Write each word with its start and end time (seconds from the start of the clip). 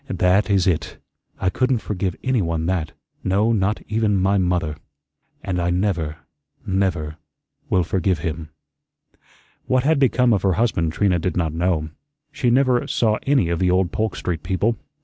That 0.07 0.49
is 0.49 0.65
it. 0.65 0.97
I 1.39 1.51
couldn't 1.51 1.77
forgive 1.77 2.15
anyone 2.23 2.65
that 2.65 2.93
no, 3.23 3.51
not 3.51 3.83
even 3.87 4.17
my 4.19 4.39
MOTHER. 4.39 4.77
And 5.43 5.61
I 5.61 5.69
never 5.69 6.15
never 6.65 7.17
will 7.69 7.83
forgive 7.83 8.17
him." 8.17 8.49
What 9.67 9.83
had 9.83 9.99
become 9.99 10.33
of 10.33 10.41
her 10.41 10.53
husband 10.53 10.91
Trina 10.91 11.19
did 11.19 11.37
not 11.37 11.53
know. 11.53 11.89
She 12.31 12.49
never 12.49 12.87
saw 12.87 13.19
any 13.27 13.49
of 13.49 13.59
the 13.59 13.69
old 13.69 13.91
Polk 13.91 14.15
Street 14.15 14.41
people. 14.41 14.75